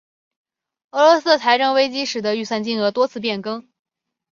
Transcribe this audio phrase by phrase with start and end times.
[0.89, 3.69] 俄罗斯的财政危机使得预算金额多次变更。